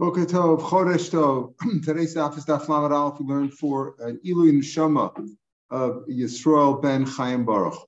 [0.00, 1.52] Boker Tov, Chodesh Tov.
[1.84, 3.20] Today's daf is daf Lamed Aleph.
[3.20, 5.12] We learned for an Ilu Neshama
[5.70, 7.86] of Yisrael ben Chaim Baruch,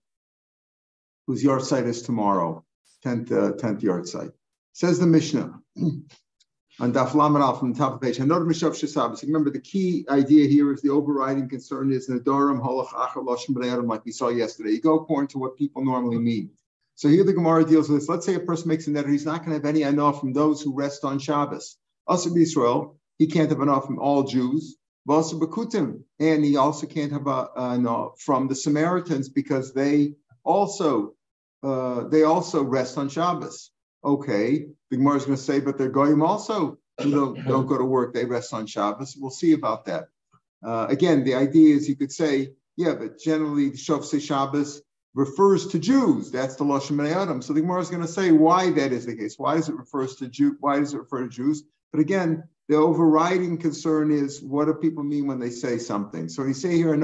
[1.27, 2.67] whose yahrzeit is tomorrow,
[3.03, 4.31] 10th, uh, 10th yahrzeit.
[4.75, 8.19] Says the Mishnah on daf Lamed Aleph from the top of the page.
[8.19, 9.23] Hanod Mishav Shesabas.
[9.23, 13.73] Remember, the key idea here is the overriding concern is Nadarim Holach Achar Lashon B'nei
[13.73, 14.73] Adam, like we saw yesterday.
[14.73, 16.51] You go according to what people normally mean.
[16.95, 18.09] So here the Gemara deals with this.
[18.11, 20.35] Let's say a person makes a net, he's not going to have any enough from
[20.35, 21.79] those who rest on Shabbos.
[22.07, 24.77] Also Israel, he can't have enough from all Jews.
[25.09, 31.15] Also Bakutim, and he also can't have a, enough from the Samaritans because they also
[31.63, 33.71] uh, they also rest on Shabbos.
[34.05, 37.79] Okay, the Gemara is going to say, but they're goyim also who don't, don't go
[37.79, 39.17] to work; they rest on Shabbos.
[39.19, 40.09] We'll see about that.
[40.65, 44.83] Uh, again, the idea is you could say, yeah, but generally the Shofsei Shabbos
[45.15, 46.31] refers to Jews.
[46.31, 47.43] That's the Lashon Adam.
[47.43, 49.39] So the Gemara is going to say why that is the case.
[49.39, 50.57] Why does it refers to Jew?
[50.61, 51.65] Why does it refer to Jews?
[51.93, 56.29] But again, the overriding concern is what do people mean when they say something?
[56.29, 56.95] So we say here,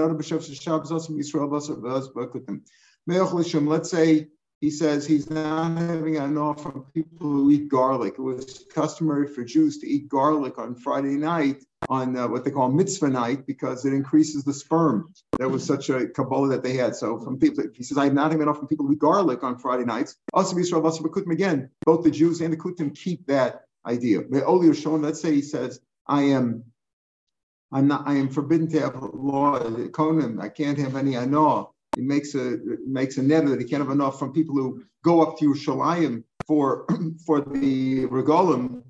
[3.67, 4.29] Let's say
[4.61, 8.15] he says he's not having an enough from people who eat garlic.
[8.19, 12.51] It was customary for Jews to eat garlic on Friday night on uh, what they
[12.51, 15.13] call mitzvah night because it increases the sperm.
[15.39, 16.97] That was such a Kabbalah that they had.
[16.97, 19.59] So from people, he says, I'm not having enough from people who eat garlic on
[19.59, 20.17] Friday nights.
[20.33, 24.21] Also, Yisrael, also again, both the Jews and the Kutim keep that idea.
[24.31, 26.65] Let's say he says, I am
[27.71, 30.41] I'm not I am forbidden to have law konim.
[30.41, 31.67] I can't have any anah.
[31.95, 35.23] He makes a makes a net that he can't have enough from people who go
[35.23, 36.87] up to Yerushalayim for
[37.27, 38.83] for the regalim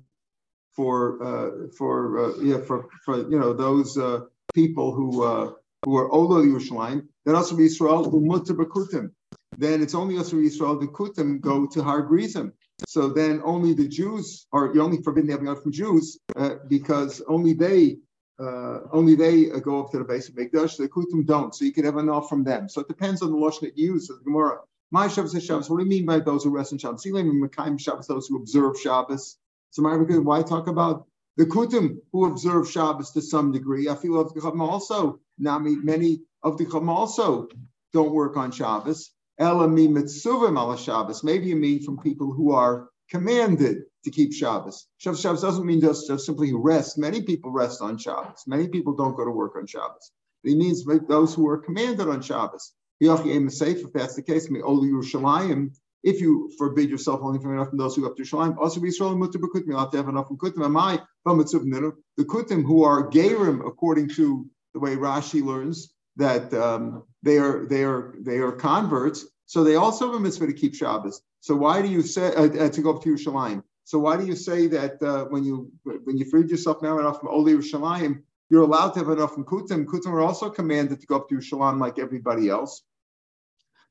[0.75, 4.21] for uh, for uh, yeah for for you know those uh,
[4.53, 5.51] people who uh,
[5.83, 7.07] who are Ola Yerushalayim.
[7.25, 9.11] Then also Yisrael who mutter bekutim.
[9.57, 12.53] Then it's only also Yisrael the kutim go to Har Grizim.
[12.87, 17.97] So then only the Jews are only forbidden out from Jews uh, because only they
[18.39, 20.77] uh, only they uh, go up to the base of Mikdash.
[20.77, 22.69] The Kutim don't, so you can have enough from them.
[22.69, 24.07] So it depends on the lashon that you use.
[24.07, 24.59] The Gemara,
[24.91, 25.69] my Shabbos is Shabbos.
[25.69, 27.05] What do you mean by those who rest on Shabbos?
[27.05, 29.37] Mekayim Shabbos, those who observe Shabbos.
[29.71, 33.89] So my why talk about the Kutim who observe Shabbos to some degree?
[33.89, 35.19] I feel of the also.
[35.37, 37.47] Nami, many of the Chacham also
[37.93, 39.11] don't work on Shabbos.
[39.39, 41.23] Elami mitzuvim ala Shabbos.
[41.23, 44.87] Maybe you mean from people who are commanded to keep Shabbos.
[44.97, 46.97] Shabbos, Shabbos doesn't mean just, just simply rest.
[46.97, 48.43] Many people rest on Shabbos.
[48.47, 50.11] Many people don't go to work on Shabbos.
[50.43, 52.73] It means those who are commanded on Shabbos.
[53.01, 54.49] If that's the case,
[56.01, 58.79] if you forbid yourself only from enough from those who go up to Shalim, also
[58.81, 59.67] be Israel mutter bekutim.
[59.67, 60.63] You have to have enough from kutim.
[60.63, 67.03] Am I the kutim who are gerim according to the way Rashi learns that um,
[67.23, 70.75] they are they are they are converts, so they also have a mitzvah to keep
[70.75, 71.21] Shabbos.
[71.39, 73.63] So why do you say uh, uh, to go up to Yerushalayim?
[73.85, 77.19] So why do you say that uh, when you when you freed yourself now enough
[77.19, 79.85] from Oli Yerushalayim, you're allowed to have enough from Kutim?
[79.85, 82.83] Kutim are also commanded to go up to Yerushalayim like everybody else.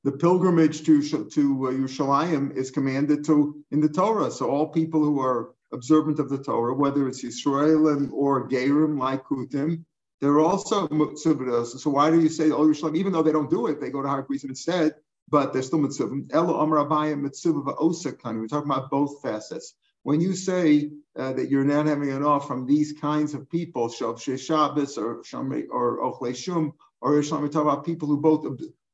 [0.05, 4.31] The pilgrimage to to uh, Yerushalayim is commanded to in the Torah.
[4.31, 9.25] So all people who are observant of the Torah, whether it's Yisraelim or Gerim like
[9.25, 9.84] Kutim,
[10.21, 11.79] they're also mitzvahs.
[11.79, 12.97] So why do you say, oh, Yerushalayim?
[12.97, 14.95] Even though they don't do it, they go to Har Grizim instead,
[15.29, 16.11] but they're still mitzvah.
[16.31, 19.75] Elo Amar Abaye mitzvah We're talking about both facets.
[20.03, 24.19] When you say uh, that you're not having enough from these kinds of people, Shav
[24.21, 25.23] Shabbos or
[25.71, 28.45] or Ochle Shum, or Yishlaim, we talk about people who both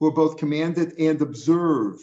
[0.01, 1.99] who are both commanded and observe.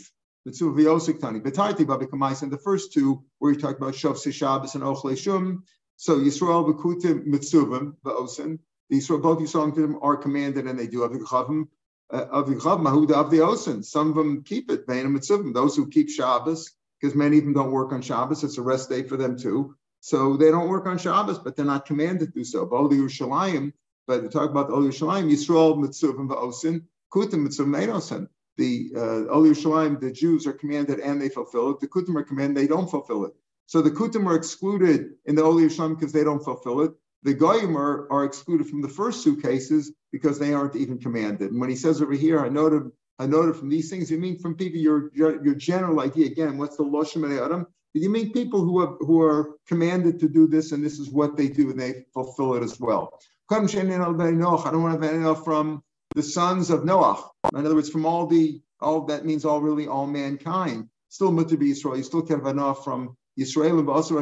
[0.46, 2.42] Mitzvah v'osik Betarti babikamais.
[2.42, 5.64] And the first two, where you talk about Shav Shabbos and Ochle Shum,
[5.98, 8.60] so Yisrael v'kutim mitzvah v'osin.
[8.92, 11.70] These both Yisraelim are commanded and they do have Avichavim,
[12.10, 13.86] uh, Avichav Mahuda of the Osin.
[13.86, 16.70] Some of them keep it, Those who keep Shabbos,
[17.00, 19.76] because many of them don't work on Shabbos, it's a rest day for them too.
[20.02, 22.66] So they don't work on Shabbos, but they're not commanded to do so.
[22.66, 23.72] But Yerushalayim,
[24.08, 28.28] but talk about the Yerushalayim, Yisrael Mitzuvim Va'osin, Kutim Mitzuvim Einosin.
[28.58, 31.80] The uh, Yerushalayim, the Jews are commanded and they fulfill it.
[31.80, 33.32] The Kutim are commanded, they don't fulfill it.
[33.68, 36.92] So the Kutim are excluded in the Oli Yerushalayim because they don't fulfill it
[37.24, 41.52] the Goyim are, are, excluded from the first two cases because they aren't even commanded.
[41.52, 44.40] And when he says over here, I noted, I noted from these things, you mean
[44.40, 46.58] from people your your general idea again.
[46.58, 47.68] What's the loshem adam?
[47.94, 51.38] You mean people who are who are commanded to do this, and this is what
[51.38, 53.20] they do, and they fulfill it as well.
[53.52, 55.84] I don't want to have from
[56.16, 57.30] the sons of Noah.
[57.54, 60.88] In other words, from all the all that means all really all mankind.
[61.10, 61.98] Still mutter be Israel.
[61.98, 64.18] You still can't have enough from Israel and also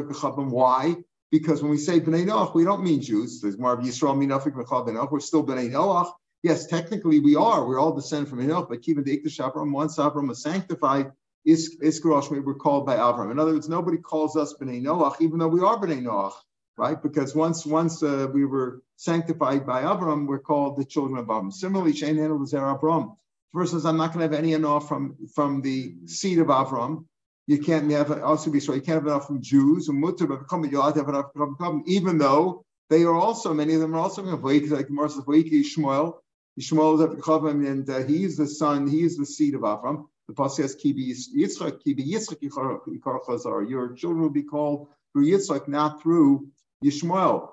[0.50, 0.96] Why?
[1.32, 3.42] Because when we say Bnei Noach, we don't mean Jews.
[3.42, 5.12] There's more of Yisrael Minafik Mechal Noach.
[5.12, 6.12] We're still Bnei Noach.
[6.42, 7.68] Yes, technically we are.
[7.68, 11.12] We're all descended from Noach, but even the Ikdash Avram, once Avram was sanctified,
[11.46, 13.32] is Iskarosh, we were called by Avram.
[13.32, 16.34] In other words, nobody calls us Bnei Noach, even though we are Bnei Noach.
[16.78, 17.02] right?
[17.02, 21.52] Because once once uh, we were sanctified by Avram, we're called the children of Avram.
[21.52, 23.16] Similarly, Shein Henel Avram.
[23.54, 27.06] First I'm not going to have any enough from from the seed of Avram.
[27.50, 30.46] You can't have also be so you can't have enough from Jews and mutter, but
[30.70, 34.00] you'll have to have enough from even though they are also many of them are
[34.02, 36.20] also going to wake like Marcus Waiki Shmuel.
[36.60, 40.06] Shmuel is and uh, he is the son, he is the seed of Avram.
[40.28, 46.04] The pasuk says, "Kibi Yitzchak, Kibi Yitzchak Your children will be called through Yitzchak, not
[46.04, 46.50] through
[46.86, 47.50] Yishmael.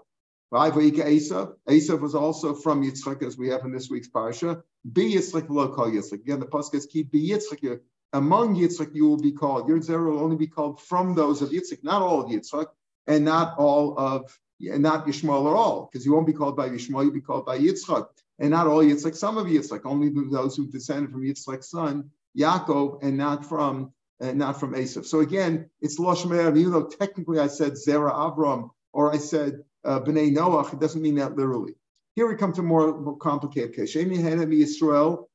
[0.52, 1.54] Esav.
[1.66, 4.62] Esav was also from Yitzchak, as we have in this week's parsha.
[4.92, 6.20] Be Yitzchak, lo Yitzchak.
[6.20, 7.80] Again, the pasuk says, "Keep be Yitzchak."
[8.12, 9.68] Among Yitzchak, you will be called.
[9.68, 12.66] Your zera will only be called from those of Yitzchak, not all of Yitzchak,
[13.06, 16.68] and not all of, and not Yishmael at all, because you won't be called by
[16.68, 18.06] Yishmael, you'll be called by Yitzchak,
[18.38, 23.02] and not all Yitzchak, some of Yitzchak, only those who descended from Yitzchak's son Yaakov,
[23.02, 25.04] and not from uh, not from Esav.
[25.04, 30.00] So again, it's Loshmer, even though technically I said Zera Avram or I said uh,
[30.00, 31.74] Bnei Noach, it doesn't mean that literally.
[32.14, 33.94] Here we come to more, more complicated case.
[33.94, 35.28] Israel.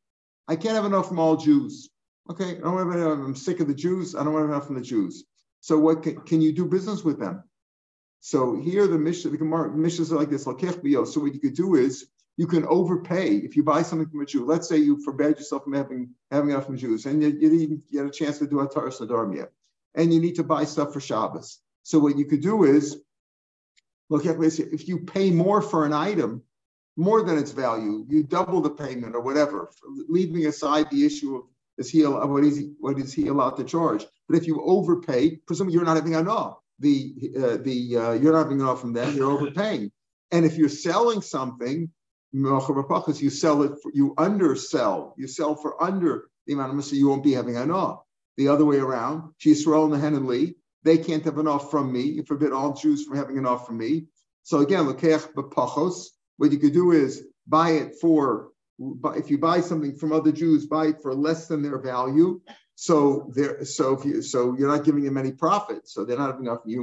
[0.47, 1.89] I can't have enough from all Jews.
[2.29, 3.19] Okay, I don't have enough.
[3.19, 4.15] I'm sick of the Jews.
[4.15, 5.25] I don't want to have from the Jews.
[5.59, 7.44] So what can, can you do business with them?
[8.19, 10.44] So here the Mishnah, the Gemara, Mishnahs are like this.
[10.44, 12.07] So what you could do is
[12.38, 14.45] you can overpay if you buy something from a Jew.
[14.45, 17.91] Let's say you forbade yourself from having having enough from Jews, and you, you didn't
[17.91, 19.51] get a chance to do a Taras Nadarim yet,
[19.95, 21.59] and you need to buy stuff for Shabbos.
[21.83, 23.01] So what you could do is
[24.09, 26.44] look at if you pay more for an item,
[26.95, 29.69] more than its value, you double the payment or whatever,
[30.07, 31.44] leaving aside the issue of
[31.77, 34.06] is he what is he, what is he allowed to charge?
[34.27, 36.57] But if you overpay, presumably you're not having enough.
[36.79, 39.15] The uh, the uh, you're not having enough from them.
[39.15, 39.91] You're overpaying.
[40.31, 41.89] And if you're selling something,
[42.31, 45.13] you sell it, for, you undersell.
[45.18, 48.00] You sell for under the amount of money, you won't be having enough.
[48.38, 52.01] The other way around, Yisrael, Nahan, and Lee, they can't have enough from me.
[52.01, 54.06] You forbid all Jews from having enough from me.
[54.44, 56.06] So again, lekech bepachos.
[56.38, 58.50] What you could do is buy it for.
[59.16, 62.42] If you buy something from other Jews, buy it for less than their value.
[62.75, 65.88] So there, so if you, so you're not giving them any profit.
[65.88, 66.81] So they're not having enough you.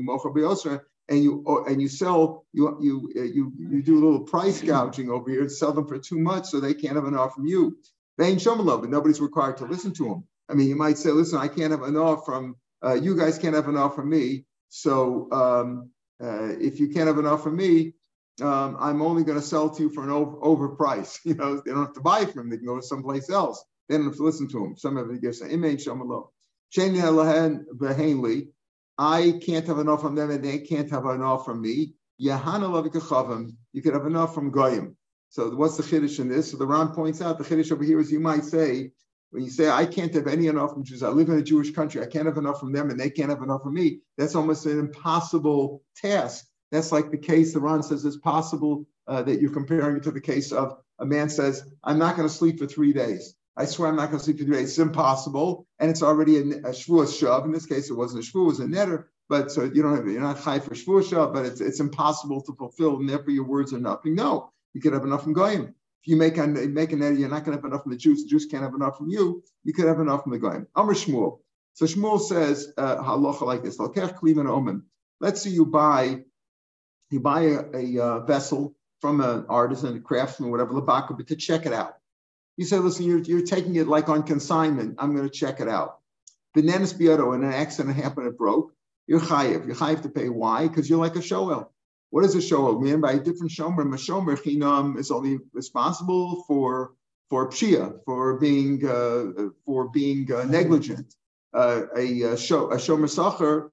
[1.11, 5.31] And you and you sell you you you you do a little price gouging over
[5.31, 7.79] here and sell them for too much, so they can't have enough from you.
[8.19, 10.25] They ain't shomalov, but nobody's required to listen to them.
[10.51, 13.55] I mean, you might say, listen, I can't have enough from uh, you guys can't
[13.55, 14.45] have enough from me.
[14.69, 15.91] So um,
[16.23, 17.95] uh, if you can't have enough from me,
[18.41, 21.21] um, I'm only going to sell to you for an over, price.
[21.25, 23.65] You know, they don't have to buy from them; they can go to someplace else.
[23.89, 24.77] They don't have to listen to them.
[24.77, 26.29] Some of it gives an image, shamalov.
[29.01, 31.95] I can't have enough from them, and they can't have enough from me.
[32.19, 34.97] You could have enough from goyim.
[35.31, 36.51] So what's the chiddush in this?
[36.51, 38.93] So the Ran points out the chiddush over here is you might say
[39.31, 41.73] when you say I can't have any enough from Jews, I live in a Jewish
[41.73, 44.01] country, I can't have enough from them, and they can't have enough from me.
[44.17, 46.48] That's almost an impossible task.
[46.71, 50.11] That's like the case the Ran says it's possible uh, that you're comparing it to
[50.11, 53.35] the case of a man says, I'm not going to sleep for three days.
[53.57, 54.71] I swear I'm not going to sleep for three days.
[54.71, 55.67] It's impossible.
[55.79, 57.45] And it's already a, a shvuah shav.
[57.45, 59.05] In this case, it wasn't a shvuah, it was a netter.
[59.29, 62.43] But so you don't have, you're not high for shvuah shav, but it's, it's impossible
[62.43, 62.97] to fulfill.
[62.97, 64.15] And therefore your words are nothing.
[64.15, 65.75] No, you could have enough from goyim.
[66.03, 67.99] If you make a, make a netter, you're not going to have enough from the
[67.99, 68.23] Jews.
[68.23, 69.43] The Jews can't have enough from you.
[69.65, 70.67] You could have enough from the goyim.
[70.77, 71.41] Amr Shmuel.
[71.75, 73.79] So Shmuel says uh, halacha like this.
[75.21, 76.23] Let's say you buy,
[77.11, 81.37] you buy a, a uh, vessel from an artisan, a craftsman, whatever, labaka, but to
[81.37, 81.95] check it out.
[82.57, 84.97] You say, listen, you're, you're taking it like on consignment.
[84.99, 85.99] I'm going to check it out.
[86.55, 88.73] Bananas bioto, and an accident happened, it broke.
[89.07, 89.67] You're chayiv.
[89.67, 90.29] You're chayiv to pay.
[90.29, 90.67] Why?
[90.67, 91.71] Because you're like a shoel.
[92.11, 92.81] What is a shoel?
[92.81, 93.83] Mean by a different shomer.
[93.83, 96.93] A shomer chinam is only responsible for
[97.31, 101.15] for pshia, for being uh, for being uh, negligent.
[101.55, 103.69] Uh, a, a show a shomer sacher uh,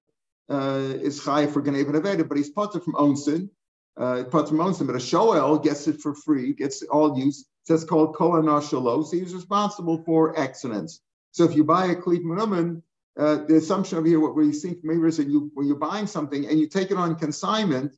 [0.50, 3.50] is chayiv for ganeva aveda, but he's potter from onsin.
[3.98, 7.84] Uh, potter from onsin, but a shoel gets it for free, gets all use that's
[7.84, 9.12] called Kohanar Shalos.
[9.12, 11.02] He's responsible for accidents.
[11.32, 12.82] So if you buy a Menumen,
[13.18, 16.08] uh, the assumption over here, what we think maybe is that you, when you're buying
[16.08, 17.96] something and you take it on consignment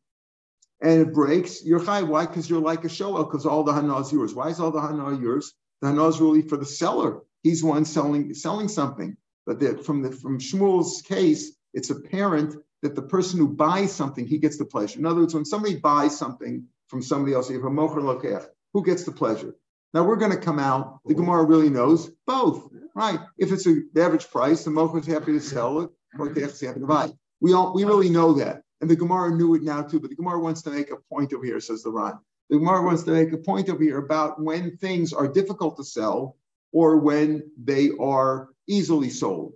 [0.82, 2.04] and it breaks, you're high.
[2.04, 2.26] Why?
[2.26, 4.34] Because you're like a show because all the hana is yours.
[4.34, 5.54] Why is all the hana yours?
[5.82, 7.22] The hana is really for the seller.
[7.44, 9.18] He's one selling selling something.
[9.46, 14.26] But the, from the from Shmuel's case, it's apparent that the person who buys something,
[14.26, 14.98] he gets the pleasure.
[14.98, 18.48] In other words, when somebody buys something from somebody else, you have a mocher lokech,
[18.74, 19.56] who gets the pleasure?
[19.94, 21.00] Now we're going to come out.
[21.06, 23.20] The Gemara really knows both, right?
[23.38, 26.60] If it's a, the average price, the mocher is happy to sell it, the is
[26.60, 27.12] happy to buy.
[27.42, 30.00] We all we really know that, and the Gemara knew it now too.
[30.00, 32.18] But the Gemara wants to make a point over here, says the Ran.
[32.50, 35.84] The Gemara wants to make a point over here about when things are difficult to
[35.84, 36.38] sell
[36.72, 39.54] or when they are easily sold.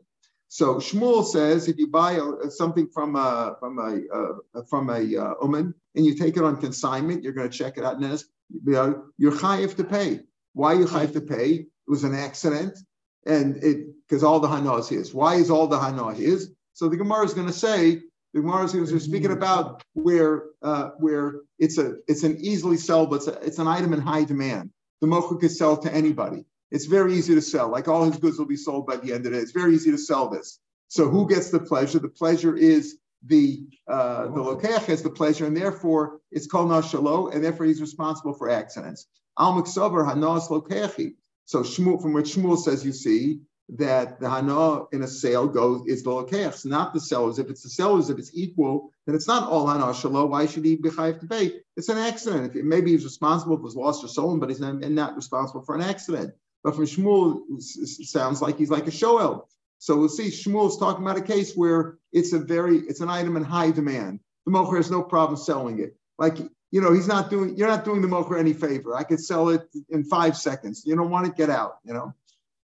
[0.53, 4.99] So Shmuel says if you buy a, something from a from a uh, from a
[4.99, 8.23] uh, uman and you take it on consignment, you're going to check it out, and
[8.49, 10.19] you know, you're chayiv to pay.
[10.51, 11.51] Why you chayiv to pay?
[11.51, 12.77] It was an accident,
[13.25, 15.13] and it because all the hana is his.
[15.13, 16.51] Why is all the hana his?
[16.73, 18.01] So the Gemara is going to say
[18.33, 23.15] the Gemara is speaking about where uh, where it's a it's an easily sell, but
[23.15, 24.71] it's, a, it's an item in high demand.
[24.99, 26.43] The mocha could sell to anybody.
[26.71, 27.69] It's very easy to sell.
[27.69, 29.37] Like all his goods will be sold by the end of the day.
[29.37, 30.59] It's very easy to sell this.
[30.87, 31.99] So who gets the pleasure?
[31.99, 37.33] The pleasure is the uh, the lokeach has the pleasure, and therefore it's called nashalo,
[37.33, 39.07] and therefore he's responsible for accidents.
[39.37, 41.15] Al miksaver hanas lokechi.
[41.45, 45.85] So Shmuel, from which Shmuel says, you see that the hana in a sale goes
[45.87, 47.39] is the lokeach, not the sellers.
[47.39, 50.29] If it's the sellers, if it's equal, then it's not all hana shalo.
[50.29, 51.61] Why should he be chayiv to pay?
[51.77, 52.55] It's an accident.
[52.55, 55.61] If, maybe he's responsible if it was lost or stolen, but he's not, not responsible
[55.61, 56.33] for an accident.
[56.63, 59.47] But from Shmuel, it sounds like he's like a shoel.
[59.79, 63.35] So we'll see Shmuel's talking about a case where it's a very, it's an item
[63.35, 64.19] in high demand.
[64.45, 65.95] The mocher has no problem selling it.
[66.19, 66.37] Like,
[66.69, 68.95] you know, he's not doing, you're not doing the mocher any favor.
[68.95, 70.83] I could sell it in five seconds.
[70.85, 72.13] You don't want to get out, you know.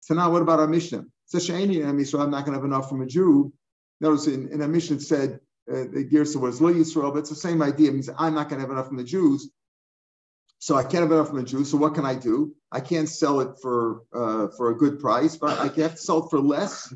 [0.02, 1.06] So now what about our Mishnah?
[1.26, 3.54] It's a shani, so I'm not going to have enough from a Jew.
[4.02, 5.40] Notice in, in a Mishnah said,
[5.72, 7.90] uh, the Gersa was Lo Yisrael, but it's the same idea.
[7.90, 9.50] It means I'm not going to have enough from the Jews.
[10.64, 11.66] So I can't have enough from the Jew.
[11.66, 12.56] So what can I do?
[12.72, 16.24] I can't sell it for uh, for a good price, but I have to sell
[16.24, 16.94] it for less.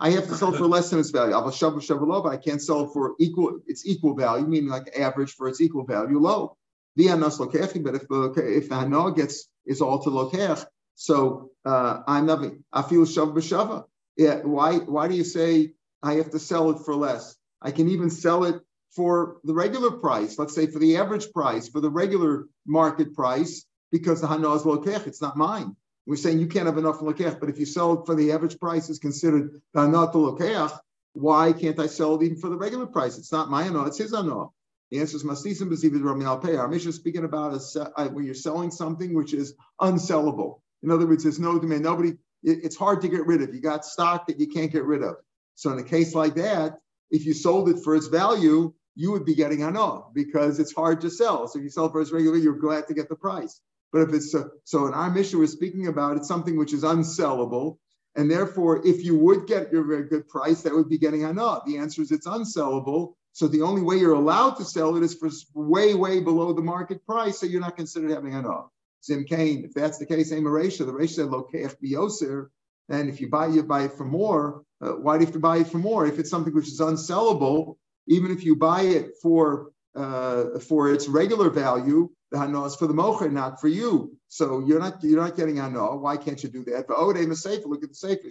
[0.00, 1.32] I have to sell it for less than its value.
[1.32, 4.98] I'll shove low, but I can't sell it for equal its equal value, meaning like
[4.98, 6.56] average for its equal value low.
[6.96, 10.66] The anas but if if hana gets is all to lokech,
[10.96, 13.84] so uh, I'm not I feel shav b'shava.
[14.16, 17.36] Yeah, why why do you say I have to sell it for less?
[17.62, 18.56] I can even sell it
[18.94, 23.64] for the regular price, let's say for the average price, for the regular market price,
[23.90, 25.76] because the hana is lokech, it's not mine.
[26.06, 28.58] We're saying you can't have enough lokech, but if you sell it for the average
[28.58, 30.78] price, is considered not the lokech.
[31.14, 33.18] Why can't I sell it even for the regular price?
[33.18, 34.46] It's not my hana, it's his hana.
[34.90, 38.24] The answer is masisim b'zivid rami al Our Mishnah is speaking about a, uh, when
[38.24, 40.60] you're selling something which is unsellable.
[40.82, 41.82] In other words, there's no demand.
[41.82, 42.12] Nobody.
[42.42, 43.54] it's hard to get rid of.
[43.54, 45.16] You got stock that you can't get rid of.
[45.54, 46.78] So in a case like that,
[47.10, 50.74] if you sold it for its value, you would be getting an off because it's
[50.74, 51.48] hard to sell.
[51.48, 53.60] So if you sell for its regular, you're glad to get the price.
[53.92, 56.82] But if it's a, so, in our Mishnah, we're speaking about it's something which is
[56.82, 57.78] unsellable,
[58.16, 61.38] and therefore, if you would get your very good price, that would be getting an
[61.38, 61.64] off.
[61.64, 63.14] The answer is it's unsellable.
[63.32, 66.62] So the only way you're allowed to sell it is for way, way below the
[66.62, 67.38] market price.
[67.38, 68.70] So you're not considered having an off.
[69.04, 72.48] Zim Kane, if that's the case, Aim Maresha, the Resha said Lokeach Bioser,
[72.88, 74.62] and if you buy, you buy it for more.
[74.80, 76.06] Uh, why do you have to buy it for more?
[76.06, 81.08] If it's something which is unsellable, even if you buy it for uh, for its
[81.08, 84.16] regular value, the hana is for the mocher, not for you.
[84.28, 85.96] So you're not you're not getting hana.
[85.96, 86.86] Why can't you do that?
[86.88, 87.68] But oh, they sefer.
[87.68, 88.28] Look at the sefer.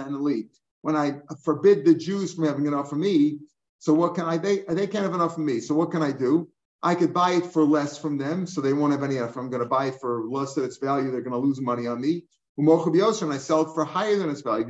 [0.00, 0.48] And the lead.
[0.82, 3.40] When I forbid the Jews from having enough for me,
[3.78, 4.38] so what can I?
[4.38, 5.60] They they can't have enough for me.
[5.60, 6.48] So what can I do?
[6.82, 9.16] I could buy it for less from them, so they won't have any.
[9.16, 11.60] If I'm going to buy it for less than its value, they're going to lose
[11.60, 12.24] money on me.
[12.56, 14.64] And I sell it for higher than its value.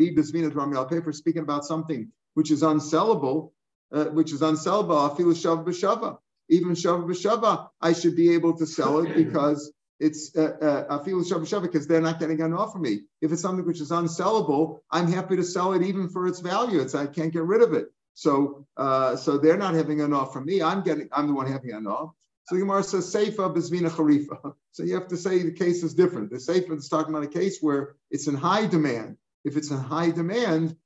[0.76, 3.52] I'll pay for speaking about something which is unsellable
[3.92, 6.18] uh, which is unsellable, afilu shav b'shava.
[6.48, 10.98] Even shav b'shava, I should be able to sell it because it's afilu uh, uh,
[11.04, 13.02] shav b'shava because they're not getting an offer me.
[13.20, 16.80] If it's something which is unsellable, I'm happy to sell it even for its value.
[16.80, 17.86] It's I can't get rid of it.
[18.14, 20.62] So uh, so they're not having an offer me.
[20.62, 22.12] I'm getting I'm the one having an offer.
[22.50, 24.54] So the Gemara says Seifa Bizvina Kharifa.
[24.72, 26.30] So you have to say the case is different.
[26.30, 29.16] The Seifa is talking about a case where it's in high demand.
[29.44, 30.76] If it's in high demand,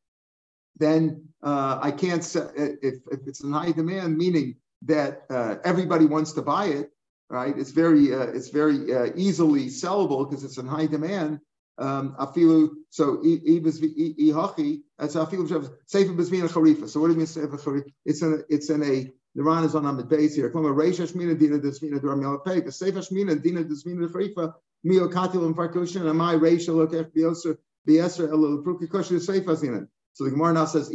[0.77, 6.07] then uh, I can't say if, if it's in high demand, meaning that uh, everybody
[6.07, 6.91] wants to buy it,
[7.31, 7.57] right?
[7.57, 11.41] It's very uh, it's very uh, easily sellable because it's in high demand.
[11.77, 12.15] Um,
[12.91, 15.49] so ihachi that's afilu
[15.87, 16.89] sefer bezmina charifa.
[16.89, 17.93] So what do you mean sefer charifa?
[18.05, 20.51] It's in a, it's in a the Ran is on the base here.
[20.51, 22.65] Kama reisha shmina dina desmina duram yalapei.
[22.65, 24.55] The sefer shmina dina desmina charifa
[24.85, 27.57] mio katil and farkushin my reisha lokef bioser
[27.89, 29.89] bieser elul pruki kosher sefer zina.
[30.15, 30.91] So the Gemara now says,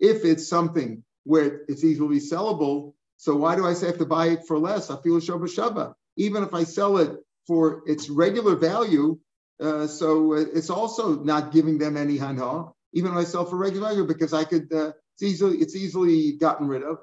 [0.00, 4.06] if it's something where it's easily sellable, so why do I say I have to
[4.06, 4.90] buy it for less?
[4.90, 5.94] I feel shava shava.
[6.16, 9.18] Even if I sell it for its regular value,
[9.60, 13.88] uh, so it's also not giving them any hana, even if I sell for regular
[13.88, 16.98] value, because I could, uh, it's easily it's easily gotten rid of.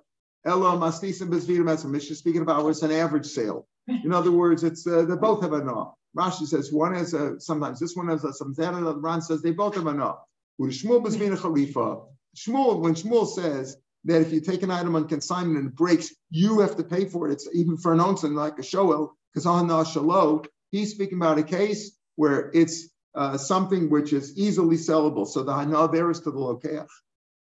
[0.46, 3.68] Elo mastisim bezvidim speaking about what's an average sale.
[3.88, 5.96] In other words, it's uh, they both have a no.
[6.18, 9.76] Rashi says one has a sometimes this one has a the Ran says they both
[9.76, 10.20] have no.
[10.60, 12.06] Shmuel chalifa.
[12.36, 16.14] Shmuel when Shmuel says that if you take an item on consignment and it breaks,
[16.30, 17.34] you have to pay for it.
[17.34, 21.38] It's even for an onsen like a shoel because on the shalo, he's speaking about
[21.38, 25.28] a case where it's uh, something which is easily sellable.
[25.28, 26.88] So the hana there is to the lokeach.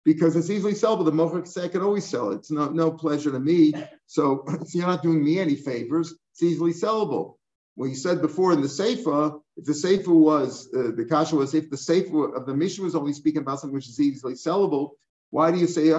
[0.04, 1.06] Because it's easily sellable.
[1.06, 2.36] The I can always sell it.
[2.36, 3.74] It's no, no pleasure to me.
[4.06, 6.14] So, so you're not doing me any favors.
[6.34, 7.36] It's easily sellable.
[7.76, 11.54] Well, you said before in the Seifa, if the Seifa was, uh, the Kasha was,
[11.54, 14.92] if the Seifa of the Mishnah was only speaking about something which is easily sellable,
[15.32, 15.90] why do you say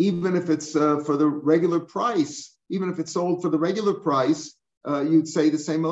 [0.00, 3.94] even if it's uh, for the regular price, even if it's sold for the regular
[3.94, 4.54] price,
[4.86, 5.82] uh, you'd say the same.
[5.82, 5.90] The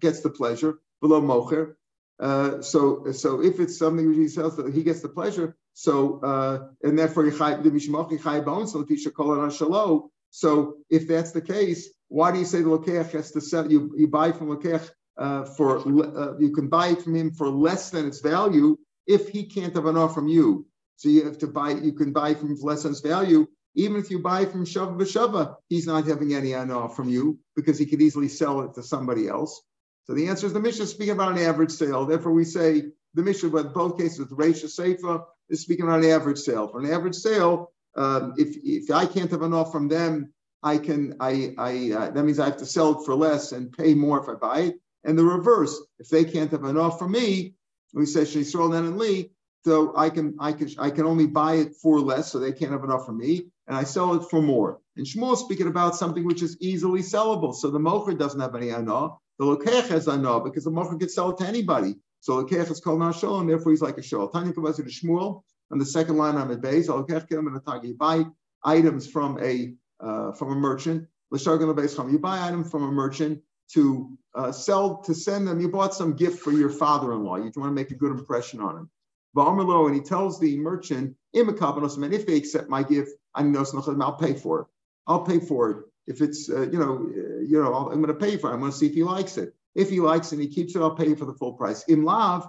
[0.00, 1.74] gets the pleasure below mocher.
[2.18, 5.56] Uh, so, so if it's something which he sells, he gets the pleasure.
[5.74, 10.08] So, uh, and therefore, the mishmachim chay ba'onson l'pisha kol shalo.
[10.30, 13.70] so if that's the case, why do you say the lokeach has to sell?
[13.70, 17.48] You, you buy from lokeach uh, for uh, you can buy it from him for
[17.48, 18.76] less than its value
[19.06, 20.66] if he can't have enough from you.
[20.96, 21.70] So you have to buy.
[21.70, 23.46] You can buy from less than its value.
[23.74, 27.78] Even if you buy from Shava B'Shava, he's not having any enough from you because
[27.78, 29.62] he could easily sell it to somebody else.
[30.04, 32.04] So the answer is the Mishnah is speaking about an average sale.
[32.04, 36.38] Therefore, we say the Mishnah, but both cases Reisha Seifa, is speaking about an average
[36.38, 36.66] sale.
[36.66, 40.32] For an average sale, um, if if I can't have enough from them,
[40.62, 43.70] I can I I uh, that means I have to sell it for less and
[43.70, 44.80] pay more if I buy it.
[45.04, 47.54] And the reverse, if they can't have enough from me,
[47.92, 49.30] we say then and Lee,
[49.64, 52.72] so I can I can I can only buy it for less, so they can't
[52.72, 54.80] have enough from me, and I sell it for more.
[54.96, 57.54] And Shmuel speaking about something which is easily sellable.
[57.54, 59.10] So the mocher doesn't have any anah.
[59.38, 61.96] The lokech has anah because the mocher can sell it to anybody.
[62.22, 64.32] So lokech is called nashol, and therefore he's like a shol.
[64.32, 65.42] Tanya Kavasi to Shmuel.
[65.72, 68.24] and the second line on the base, lokech kim and atagi buy
[68.64, 71.08] items from a uh, from a merchant.
[71.34, 73.40] Leshargan base from You buy items from a merchant
[73.72, 75.60] to uh, sell to send them.
[75.60, 77.36] You bought some gift for your father-in-law.
[77.38, 78.90] You want to make a good impression on him.
[79.34, 84.66] And he tells the merchant, and if they accept my gift, I'll pay for it.
[85.08, 85.76] I'll pay for it.
[86.06, 88.54] If it's, uh, you know, uh, you know, I'm going to pay for it.
[88.54, 89.54] I'm going to see if he likes it.
[89.74, 91.84] If he likes it and he keeps it, I'll pay you for the full price.
[91.84, 92.48] In love,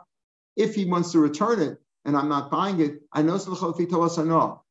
[0.56, 3.40] if he wants to return it and I'm not buying it, I know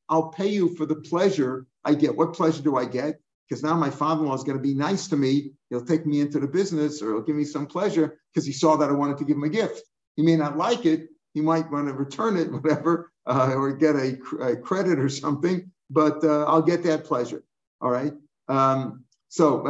[0.09, 2.16] I'll pay you for the pleasure I get.
[2.16, 3.20] What pleasure do I get?
[3.48, 5.53] Because now my father-in-law is going to be nice to me.
[5.70, 8.76] He'll take me into the business or he'll give me some pleasure because he saw
[8.76, 9.83] that I wanted to give him a gift.
[10.16, 11.09] He may not like it.
[11.35, 15.70] He might want to return it, whatever, uh, or get a, a, credit or something.
[15.90, 17.42] But uh, I'll get that pleasure.
[17.81, 18.12] All right.
[18.48, 19.64] Um, so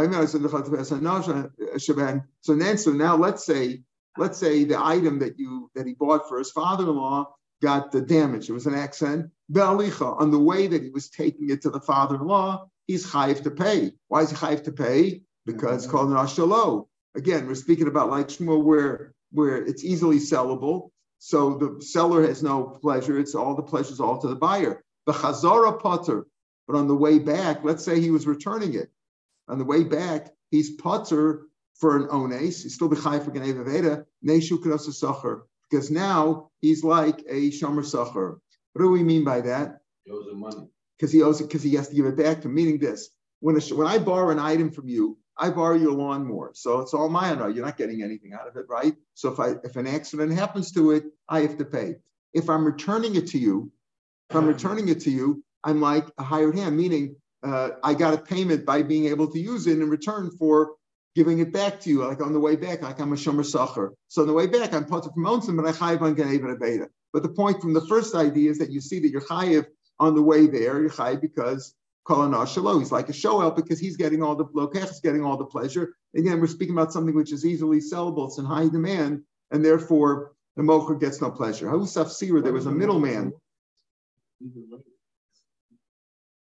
[2.41, 3.81] so then so now let's say
[4.19, 8.51] let's say the item that you that he bought for his father-in-law got the damage.
[8.51, 9.31] It was an accident.
[9.57, 13.93] On the way that he was taking it to the father-in-law, he's chayiv to pay.
[14.09, 15.23] Why is he chayiv to pay?
[15.47, 16.89] Because it's called an.
[17.15, 20.91] Again, we're speaking about like Shmuel where where it's easily sellable.
[21.21, 23.17] So the seller has no pleasure.
[23.17, 24.83] It's all the pleasures all to the buyer.
[25.07, 26.27] The chazara potter.
[26.67, 28.91] But on the way back, let's say he was returning it.
[29.49, 32.63] On the way back, he's potter for an ones.
[32.63, 35.47] He's still the chai for Ganeva Veda, Neshu Sacher.
[35.71, 38.39] Because now he's like a Shomer Sacher.
[38.73, 39.81] What do we mean by that?
[40.05, 40.69] He owes him money.
[40.99, 42.55] Because he owes it because he has to give it back to him.
[42.55, 43.09] Meaning this.
[43.41, 46.53] When, a, when I borrow an item from you, I borrow your lawnmower.
[46.55, 47.39] So it's all mine.
[47.39, 48.95] You're not getting anything out of it, right?
[49.15, 51.97] So if I if an accident happens to it, I have to pay.
[52.33, 53.73] If I'm returning it to you,
[54.31, 58.15] if I'm returning it to you, I'm like a hired hand, meaning uh, I got
[58.15, 60.75] a payment by being able to use it in return for
[61.15, 63.93] giving it back to you, like on the way back, like I'm a shomer sacher.
[64.09, 66.89] So on the way back, I'm part of mountain, but I chayiv on Ganeva Beta.
[67.13, 69.67] But the point from the first idea is that you see that you're chayiv
[69.99, 71.75] on the way there, you're chayiv because
[72.09, 75.45] Kolanar Shalo, he's like a shoel because he's getting all the lokech getting all the
[75.45, 75.95] pleasure.
[76.17, 80.33] Again, we're speaking about something which is easily sellable, it's in high demand, and therefore
[80.57, 81.67] the mocher gets no pleasure.
[81.67, 83.33] Husaf Sira, there was a middleman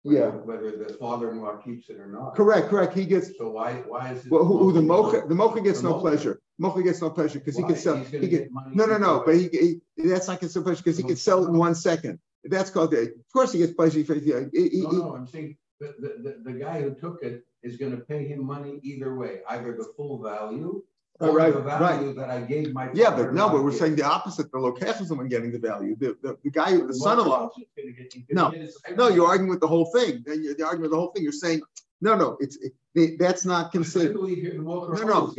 [0.03, 0.27] yeah.
[0.27, 2.35] Whether the father-in-law keeps it or not.
[2.35, 2.93] Correct, correct.
[2.93, 3.37] He gets.
[3.37, 4.31] So why why is it?
[4.31, 6.41] Well, who, who the mocha the mocha gets no pleasure.
[6.57, 7.97] Mocha gets no pleasure because he can sell.
[7.97, 9.23] He get, no, no, no.
[9.25, 9.49] But he,
[9.97, 12.19] he that's not no pleasure because he can sell it in one second.
[12.43, 13.01] That's called the.
[13.01, 14.03] Of course, he gets pleasure.
[14.03, 15.15] For, he, he, no, no.
[15.15, 18.79] I'm saying the, the, the guy who took it is going to pay him money
[18.83, 20.83] either way, either the full value
[21.19, 22.15] Oh, right, right.
[22.15, 22.89] that I gave my.
[22.93, 24.51] Yeah, but no, but we're saying the opposite.
[24.51, 25.95] The location is the one getting the value.
[25.95, 27.49] The, the, the guy, the, the son-in-law.
[28.31, 28.51] No,
[28.95, 30.23] no, you're arguing with the whole thing.
[30.25, 31.21] Then you're, you're arguing with the whole thing.
[31.21, 31.61] You're saying
[32.01, 32.57] no, no, it's
[32.95, 34.15] it, that's not considered.
[34.15, 35.33] No, no,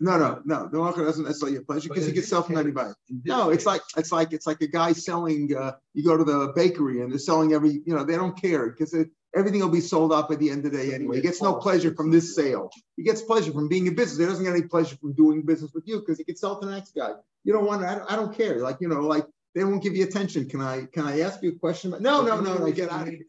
[0.00, 0.68] no, no, no.
[0.68, 2.92] The walker doesn't necessarily get pleasure because he gets sell from anybody.
[3.24, 5.56] No, it's like it's like it's like a guy selling.
[5.56, 7.80] Uh, you go to the bakery and they're selling every.
[7.86, 10.64] You know, they don't care because it, everything will be sold up at the end
[10.66, 11.16] of the day anyway.
[11.16, 12.70] He gets no pleasure from this sale.
[12.96, 14.18] He gets pleasure from being in business.
[14.18, 16.66] He doesn't get any pleasure from doing business with you because he can sell to
[16.66, 17.12] the next guy.
[17.44, 17.84] You don't want.
[17.84, 18.58] I don't, I don't care.
[18.60, 20.48] Like you know, like they won't give you attention.
[20.48, 21.90] Can I can I ask you a question?
[22.00, 22.70] No, no, no, no.
[22.72, 23.20] Get out of here.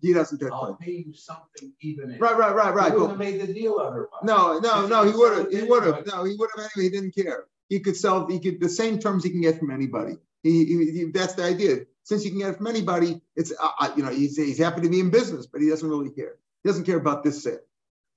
[0.00, 2.20] he doesn't get I'll pay you something even if.
[2.20, 2.92] Right, right, right, right.
[2.92, 4.08] He wouldn't have made the deal otherwise.
[4.22, 6.84] No, no, no, he he would have, he would have, no, he would have anyway,
[6.84, 7.44] he didn't care.
[7.68, 10.16] He could sell, he could, the same terms he can get from anybody.
[10.42, 11.86] He, he, he- that's the idea.
[12.04, 14.82] Since you can get it from anybody, it's, uh, uh, you know, he's, he's happy
[14.82, 16.36] to be in business, but he doesn't really care.
[16.62, 17.58] He doesn't care about this sale.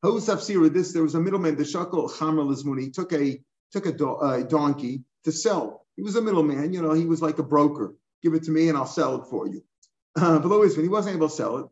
[0.04, 3.92] Hosafsira, this, there was a middleman, the Shakal Chamar Lizmuni, he took a, took a
[3.92, 5.86] do- uh, donkey to sell.
[5.96, 7.96] He was a middleman, you know, he was like a broker.
[8.22, 9.64] Give it to me and I'll sell it for you.
[10.16, 11.66] Uh, but always, when he wasn't able to sell it,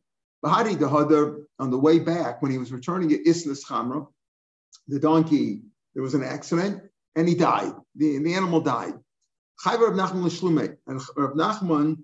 [0.44, 4.08] Bahadi the Hadar, on the way back, when he was returning at Islas Chamra,
[4.88, 5.62] the donkey,
[5.94, 6.84] there was an accident
[7.16, 7.74] and he died.
[7.96, 8.94] The, the animal died.
[9.64, 12.04] Chayver Rav Nachman L'Shlume, and Rav Nachman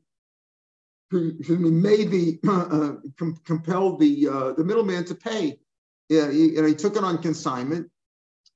[1.11, 5.59] who- who made the uh, com- compelled the uh, the middleman to pay.
[6.09, 7.89] Yeah, he, know, he took it on consignment,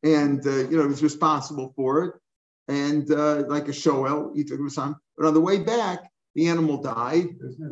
[0.03, 2.13] and uh, you know, he was responsible for it.
[2.67, 4.95] And uh, like a shoel, he took it on.
[5.17, 7.27] But on the way back, the animal died,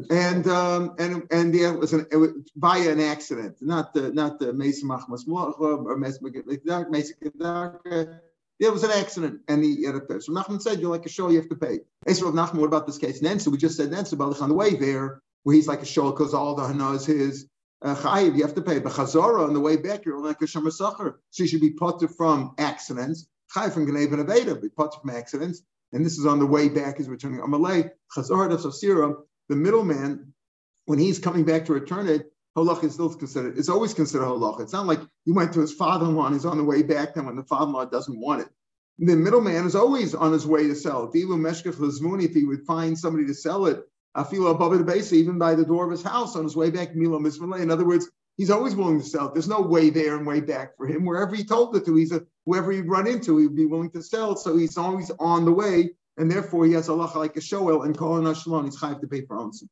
[0.09, 4.11] and um, and and the, it was an it was via an accident, not the
[4.11, 6.19] not the Mesa Machmas or Mesa
[8.59, 10.19] It was an accident, and he had to pay.
[10.19, 12.67] So Nachman said, "You're like a show, you have to pay." I said, Nachman, what
[12.67, 13.21] about this case?
[13.21, 16.11] Nensu, we just said Nensu Balach on the way there, where he's like a show
[16.11, 17.47] because all the hana is his.
[17.81, 18.79] Uh, chayiv, you have to pay.
[18.79, 21.71] But chazara on the way back, you're like a shomer sacher, so you should be
[21.71, 23.27] potter from accidents.
[23.53, 25.63] Chayiv from Gnev and Aveda, be potter from accidents.
[25.91, 27.91] And this is on the way back, he's returning Amalei.
[28.15, 29.15] Chazara of Sasira,
[29.49, 30.33] the middleman,
[30.85, 33.57] when he's coming back to return it, halach is still considered.
[33.57, 34.61] It's always considered halach.
[34.61, 37.15] It's not like you went to his father-in-law and he's on the way back.
[37.15, 38.49] Then when the father-in-law doesn't want it,
[38.99, 41.09] the middleman is always on his way to sell.
[41.13, 43.83] if he would find somebody to sell it,
[44.29, 46.95] feel above the base, even by the door of his house on his way back.
[46.95, 47.17] Milo.
[47.55, 49.31] In other words, he's always willing to sell.
[49.31, 51.05] There's no way there and way back for him.
[51.05, 54.03] Wherever he told it to, he's a whoever he'd run into, he'd be willing to
[54.03, 54.35] sell.
[54.35, 57.83] So he's always on the way, and therefore he has a Allah like a shoel
[57.83, 58.65] and calling Ashlan.
[58.65, 59.63] He's chayav to pay for ounce.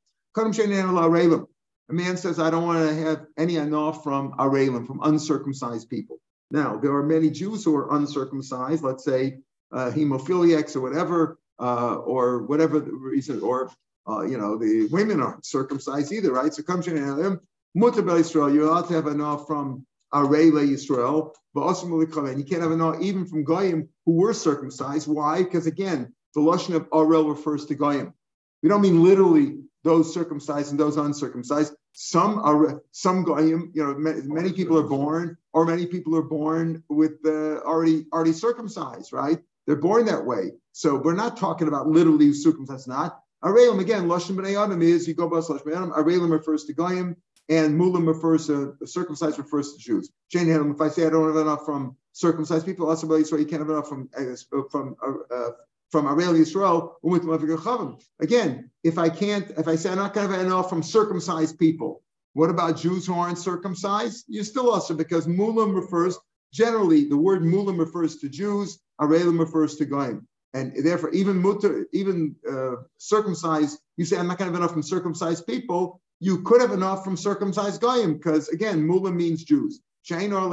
[1.92, 6.22] A man says, I don't want to have any anah from Arelim, from uncircumcised people.
[6.50, 9.40] Now, there are many Jews who are uncircumcised, let's say
[9.74, 13.72] uh, hemophiliacs or whatever, uh, or whatever the reason, or,
[14.10, 16.54] uh, you know, the women aren't circumcised either, right?
[16.54, 17.42] So come to
[17.76, 22.38] Mutter Bel Yisrael, you're allowed to have anah from Arele Yisrael, but also Mulikalen.
[22.38, 25.10] You can't have anah even from Goyim who were circumcised.
[25.10, 25.44] Why?
[25.44, 28.14] Because again, the Lashon of Arel refers to Goyim.
[28.64, 31.74] We don't mean literally those circumcised and those uncircumcised.
[31.94, 36.84] Some are some goyim, you know, many, people are born, or many people are born
[36.90, 39.40] with uh, already already circumcised, right?
[39.68, 40.52] They're born that way.
[40.72, 42.88] So we're not talking about literally circumcised.
[42.88, 44.08] Not arelim again.
[44.08, 45.92] Lashon b'nei adam is you go by lashon b'nei adam.
[45.92, 47.18] Arelim refers to goyim,
[47.50, 50.10] and mulim refers to circumcised refers to Jews.
[50.32, 53.62] Jane If I say I don't have enough from circumcised people, also so you can't
[53.62, 54.36] have enough from uh,
[54.72, 55.50] from uh,
[55.92, 56.94] from Arel Yisrael,
[58.20, 61.60] Again, if I can't, if I say I'm not going to have enough from circumcised
[61.60, 62.02] people,
[62.34, 64.26] what about Jews who aren't circumcised?
[64.28, 66.18] You're still also because mulam refers
[66.54, 70.28] generally the word mulam refers to Jews, Arelim refers to Goyim.
[70.54, 74.74] And therefore, even mutter, even uh, circumcised, you say I'm not going to have enough
[74.74, 76.02] from circumcised people.
[76.20, 79.82] You could have enough from circumcised goyim because again, mulam means Jews.
[80.04, 80.52] Shame of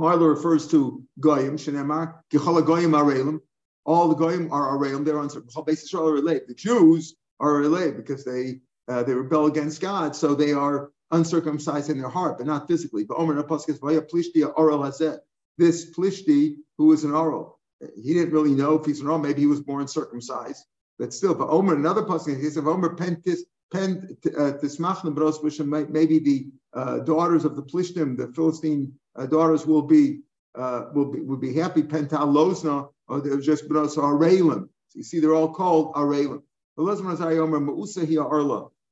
[0.00, 1.56] Marla refers to goyim.
[1.56, 3.40] Shenemar kichala goyim arelim.
[3.84, 5.04] All the goyim are arelim.
[5.04, 6.48] They're on relate.
[6.48, 11.90] The Jews are relate because they uh, they rebel against God, so they are uncircumcised
[11.90, 13.04] in their heart, but not physically.
[13.04, 15.18] But Omer Napaskes Vaya Plishti Oral Hazet.
[15.58, 17.60] This Plishti, who is an Oral,
[17.94, 19.18] he didn't really know if he's an Oral.
[19.18, 20.64] Maybe he was born circumcised,
[20.98, 21.34] but still.
[21.34, 23.40] But Omer, another pasuk, he said, Omer Pentis
[23.72, 28.96] Pen Tismachna Bros Maybe the uh, daughters of the Plishtim, the Philistine uh,
[29.26, 30.20] daughters, will be
[30.54, 31.82] uh, will be will be happy.
[31.82, 34.68] Pental Losna, or they're just Bros Arelim.
[34.88, 36.42] So you see, they're all called Arelim.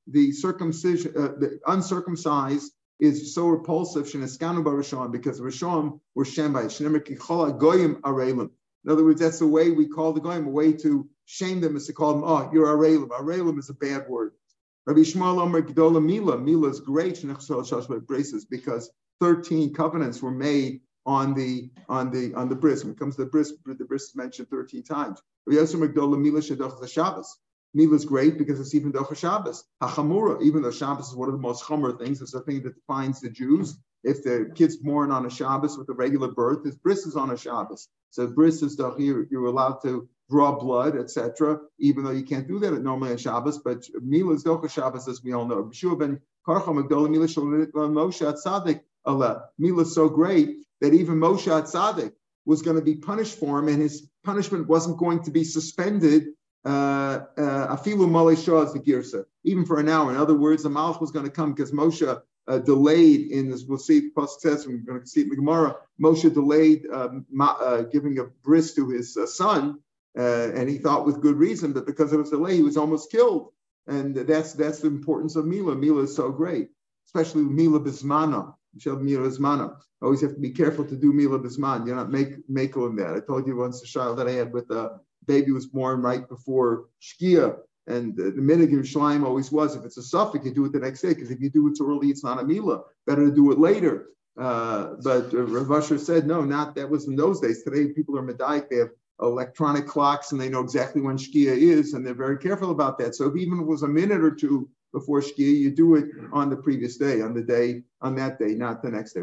[0.06, 4.18] The circumcision, uh, the uncircumcised is so repulsive because
[5.38, 7.58] the Rishon were Shembai.
[7.58, 8.50] Goyim Arelim.
[8.84, 11.76] In other words, that's the way we call the Goyim, a way to shame them
[11.76, 13.08] is to call them, oh, you're Arelim.
[13.08, 14.32] Arelim is a bad word.
[14.86, 16.38] Rabbi Shmuel Omer Gedola Mila.
[16.38, 17.24] Mila is great
[18.06, 22.84] braces because 13 covenants were made on the on the on the bris.
[22.84, 25.20] When it comes to the bris, the bris is mentioned 13 times.
[25.46, 27.38] Rabbi Yosef Mila Shadach Shabbos.
[27.72, 29.64] Mila is great because it's even Docha Shabbos.
[29.82, 32.74] Hachamura, even though Shabbos is one of the most chomer things, it's a thing that
[32.74, 33.78] defines the Jews.
[34.02, 37.30] If the kid's born on a Shabbos with a regular birth, his bris is on
[37.30, 37.88] a Shabbos.
[38.10, 41.60] So bris is the you're, you're allowed to draw blood, etc.
[41.78, 45.22] Even though you can't do that normally on Shabbos, but Mila is Docha Shabbos, as
[45.22, 45.70] we all know.
[45.96, 49.44] Ben Magdola Moshe Tzadik Allah.
[49.58, 52.12] Mila so great that even Moshe Tzadik
[52.44, 56.28] was going to be punished for him, and his punishment wasn't going to be suspended
[56.64, 60.10] uh, uh, afilu male shah is the girsa, even for an hour.
[60.10, 63.64] In other words, the Malach was going to come because Moshe uh, delayed in this.
[63.64, 64.66] We'll see success.
[64.66, 65.76] We're going to see it in the Gemara.
[66.02, 69.78] Moshe delayed um, uh, giving a bris to his uh, son,
[70.18, 73.10] uh, and he thought with good reason, but because of his delay, he was almost
[73.10, 73.52] killed.
[73.86, 75.74] And that's that's the importance of Mila.
[75.74, 76.68] Mila is so great,
[77.06, 78.54] especially Mila Bismana.
[78.74, 79.76] Mila Bismana.
[80.02, 81.86] Always have to be careful to do Mila Bisman.
[81.86, 83.14] You're not make make on that.
[83.14, 86.28] I told you once a child that I had with a baby was born right
[86.28, 87.56] before Shkia.
[87.86, 90.78] And the, the minhag in always was if it's a suffix, you do it the
[90.78, 92.82] next day, because if you do it too early, it's not a Mila.
[93.06, 94.10] Better to do it later.
[94.38, 97.62] Uh, but Rav Asher said, no, not that was in those days.
[97.62, 101.94] Today, people are medaic, they have electronic clocks and they know exactly when Shkia is,
[101.94, 103.14] and they're very careful about that.
[103.14, 106.50] So if even it was a minute or two before Shkia, you do it on
[106.50, 109.20] the previous day, on the day, on that day, not the next day.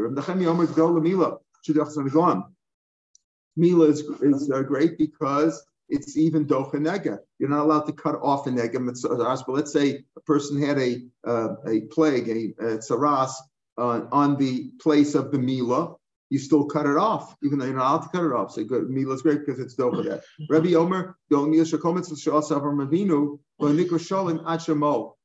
[3.57, 7.17] Mila is, is uh, great because it's even docha nega.
[7.39, 11.01] You're not allowed to cut off a nega But let's say a person had a
[11.25, 13.31] uh, a plague, a, a tsaras
[13.77, 15.95] uh, on the place of the mila.
[16.29, 18.51] You still cut it off, even though you're not allowed to cut it off.
[18.51, 20.23] So good, mila is great because it's docha that.
[20.49, 21.17] Rabbi Omer,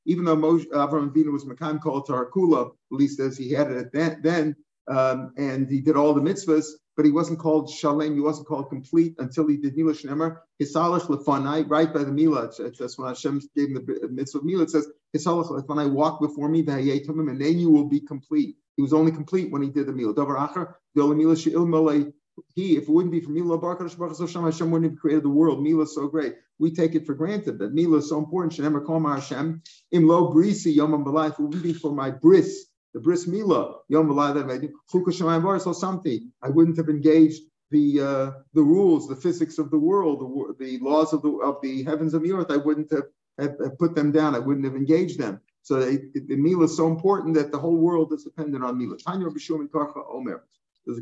[0.04, 3.92] even though Moshe, Avram Avinu was Makam called Tarakula, at least as he had it
[3.92, 4.56] then, then
[4.88, 8.68] um, and he did all the mitzvahs, but he wasn't called Shalem, he wasn't called
[8.68, 10.38] complete until he did Mila Shnemer.
[10.60, 12.50] Hisalach lefanai, right by the Mila.
[12.58, 14.64] That's when Hashem gave him the mitzvah of Mila.
[14.64, 18.56] It says, Hisalach lefanai, walk before me, and then you will be complete.
[18.76, 20.14] He was only complete when he did the Mila.
[20.14, 21.66] Davar Acher, the only Mila She'il
[22.54, 25.24] he, if it wouldn't be for Mila Bar Kadosh Baruch Hashem, Hashem wouldn't have created
[25.24, 25.62] the world.
[25.62, 26.34] Mila is so great.
[26.58, 28.54] We take it for granted that Mila is so important.
[28.54, 33.00] Shenemer Kol Hashem, Im Lo Brisi Yomam If it wouldn't be for my bris, the
[33.00, 36.32] bris mila yom or something.
[36.42, 40.78] I wouldn't have engaged the uh, the rules, the physics of the world, the, the
[40.78, 42.50] laws of the of the heavens and the earth.
[42.50, 43.04] I wouldn't have,
[43.38, 44.34] have, have put them down.
[44.34, 45.40] I wouldn't have engaged them.
[45.62, 48.96] So it, the mila is so important that the whole world is dependent on mila.
[48.98, 50.44] Tanya Omer.
[50.84, 50.98] There's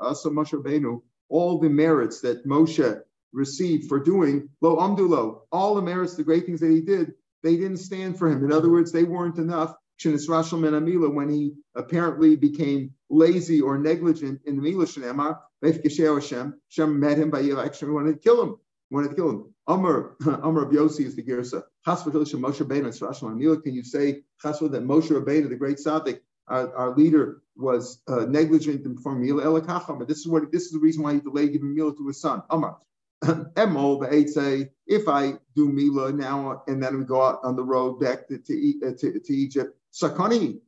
[0.00, 1.00] asa Moshe Rabbeinu.
[1.28, 3.00] All the merits that Moshe
[3.32, 7.12] received for doing lo amdulo, all the merits, the great things that he did,
[7.42, 8.44] they didn't stand for him.
[8.44, 13.78] In other words, they weren't enough chinis rashal mila when he apparently became lazy or
[13.78, 18.56] negligent in the Mila Shanema, Hashem, Hashem met him by actually wanted to kill him.
[18.90, 19.54] Wanted to kill him.
[19.66, 21.62] Amr, Amr Yossi is the Girsa.
[21.86, 28.00] Moshe Rabbeinu Can you say that Moshe Rabbeinu, the great Tzaddik, our, our, leader, was
[28.06, 29.60] uh, negligent in performing Mila
[30.06, 32.42] this is what this is the reason why he delayed giving Mila to his son.
[32.50, 32.76] Amr.
[33.24, 37.64] Emol, the say, if I do Mila now and then we go out on the
[37.64, 40.60] road back to, to, to, to Egypt, Sakani.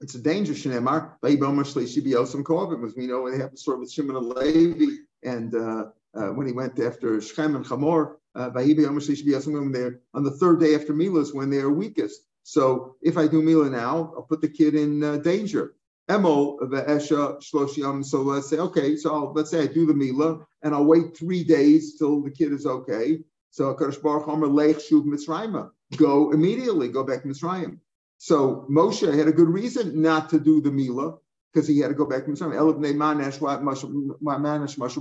[0.00, 1.14] It's a danger, Shnemar.
[1.20, 5.86] Was we know they have the story with Shimon and Levi, and uh,
[6.18, 10.92] uh, when he went after Shechem and Chamor, uh, there on the third day after
[10.92, 12.20] Milas when they are weakest.
[12.42, 15.74] So if I do Mila now, I'll put the kid in uh, danger.
[16.08, 18.04] Emol ve'esha shloshiyam.
[18.04, 21.16] So let's say, okay, so I'll, let's say I do the Mila and I'll wait
[21.16, 23.20] three days till the kid is okay.
[23.50, 25.70] So Kadosh Baruch Omer Leich Shuv Mitzrayim.
[25.96, 27.78] Go immediately, go back to Mitzrayim.
[28.18, 31.18] So Moshe had a good reason not to do the Mila
[31.52, 32.54] because he had to go back to Mitzrayim.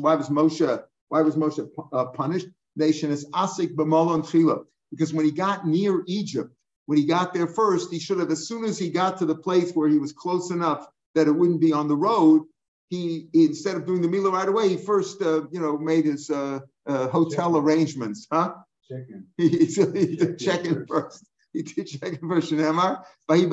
[0.02, 0.84] Why was Moshe?
[1.10, 2.48] Why was Moshe uh, punished?
[2.76, 6.54] Nation is asik b'malon chila because when he got near Egypt,
[6.86, 9.36] when he got there first, he should have, as soon as he got to the
[9.36, 12.44] place where he was close enough that it wouldn't be on the road,
[12.90, 16.06] he, he instead of doing the Mila right away, he first, uh, you know, made
[16.06, 18.54] his uh, uh hotel check arrangements, huh?
[18.90, 19.26] Check in.
[19.38, 21.26] he, he did check in first.
[21.52, 22.52] He did check in first.
[22.52, 23.50] Why do you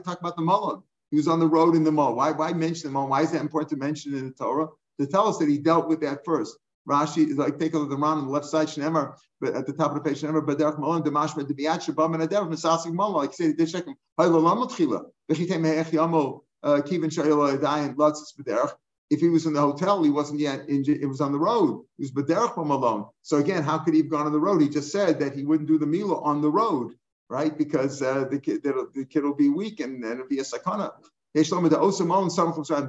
[0.00, 0.82] talk about the Mullen?
[1.10, 2.16] He was on the road in the Mullen.
[2.16, 3.10] Why, why mention the Mullen?
[3.10, 4.68] Why is that important to mention in the Torah?
[5.00, 6.56] To tell us that he dealt with that first.
[6.88, 9.54] Rashi is like take a look at the Ran on the left side, Shneimar, but
[9.54, 12.92] at the top of the page, Shneimar, Baderach Mullen, Demash, Debiyat, Shabam, and Adev, Mesasik
[12.92, 13.14] Mullen.
[13.14, 13.94] Like he said, he did check him.
[14.18, 15.04] Haylalamot Chila.
[15.30, 18.72] V'chitem Me'ech Yamo, uh, Kivin Shayla, Dayan, Lutzis, Baderach
[19.10, 21.84] if he was in the hotel, he wasn't yet in, it was on the road.
[21.98, 23.06] He was Bederachim alone.
[23.22, 24.62] So again, how could he have gone on the road?
[24.62, 26.94] He just said that he wouldn't do the Mila on the road,
[27.28, 27.56] right?
[27.56, 30.92] Because uh, the kid the kid will be weak and, and it'll be a sakana.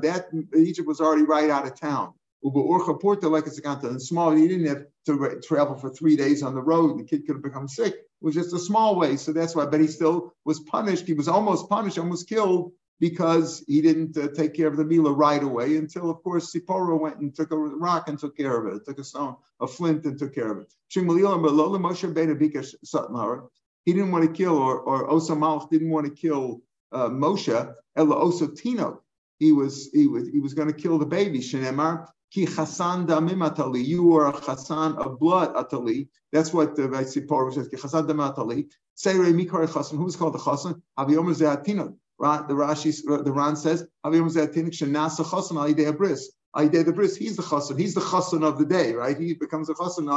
[0.01, 2.13] That Egypt was already right out of town.
[3.30, 6.97] like a small, he didn't have to travel for three days on the road.
[6.99, 7.93] The kid could have become sick.
[7.93, 9.17] It was just a small way.
[9.17, 11.06] So that's why, but he still was punished.
[11.06, 15.12] He was almost punished, almost killed because he didn't uh, take care of the Mila
[15.12, 18.73] right away until, of course, Sipora went and took a rock and took care of
[18.73, 20.71] it, took a stone, a flint and took care of it.
[23.84, 25.19] He didn't want to kill, or, or
[25.71, 29.01] didn't want to kill uh, Moshe, Ella Osa Tino.
[29.39, 31.39] He was he was he was going to kill the baby.
[31.39, 33.86] Shenemar Ki chasan damim atali.
[33.86, 36.08] You are a chasan of blood atali.
[36.32, 37.67] That's what the Vaisipor says.
[37.67, 38.69] Ki chasan damim atali.
[38.97, 39.97] Seirei mikar chasan.
[39.97, 40.82] Who's called the chasan?
[40.97, 41.95] Haviyom ze'atinot.
[42.47, 46.32] The Rashi, the Ran says, Haviyom ze'atinot shenasa chasan al yidei bris.
[46.56, 47.17] Al yidei the bris.
[47.17, 47.77] He's the chasan.
[47.77, 49.19] He's the chasan of the day, right?
[49.19, 50.10] He becomes a chasan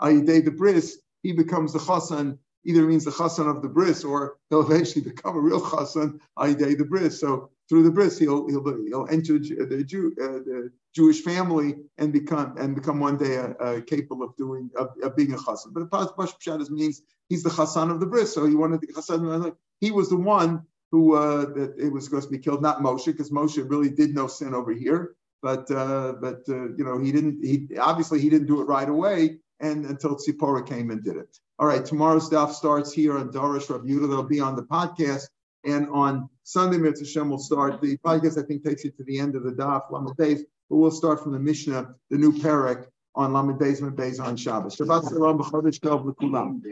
[0.00, 1.00] al yidei the bris.
[1.22, 5.36] He becomes the chasan either means the chassan of the bris, or he'll eventually become
[5.36, 7.20] a real chassan, Aidei the bris.
[7.20, 12.12] So through the bris, he'll he'll, he'll enter the Jew uh, the Jewish family and
[12.12, 15.72] become and become one day uh, uh, capable of doing of, of, being a chassan.
[15.72, 18.34] But the Pash Pshat means he's the chassan of the bris.
[18.34, 19.54] So he wanted the chassan.
[19.80, 23.06] He was the one who uh, that it was supposed to be killed, not Moshe,
[23.06, 25.14] because Moshe really did no sin over here.
[25.42, 27.44] But uh, but uh, you know he didn't.
[27.44, 31.38] He obviously he didn't do it right away, and until Tzipora came and did it.
[31.60, 34.08] All right, tomorrow's daf starts here on Darish Rav Yehuda.
[34.08, 35.24] They'll be on the podcast.
[35.66, 37.82] And on Sunday, Mitzvah Shem will start.
[37.82, 40.76] The podcast, I think, takes you to the end of the daf, Lamed Beis, but
[40.76, 44.76] we'll start from the Mishnah, the new Perek, on Lamed and Beis on Shabbos.
[44.76, 46.62] Shabbat Shalom, B'chodesh Tov, L'kulam.